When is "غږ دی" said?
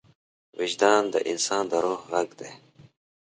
2.11-2.51